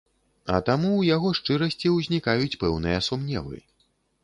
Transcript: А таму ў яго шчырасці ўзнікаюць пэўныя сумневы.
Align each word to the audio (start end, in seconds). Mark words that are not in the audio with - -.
А 0.53 0.61
таму 0.69 0.89
ў 0.89 1.09
яго 1.15 1.33
шчырасці 1.41 1.93
ўзнікаюць 1.97 2.59
пэўныя 2.65 3.05
сумневы. 3.11 3.63